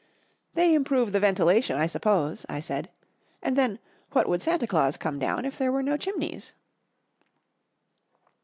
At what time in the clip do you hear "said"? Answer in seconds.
2.59-2.89